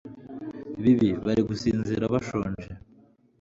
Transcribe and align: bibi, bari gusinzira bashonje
bibi, 0.81 1.09
bari 1.25 1.41
gusinzira 1.49 2.03
bashonje 2.13 2.69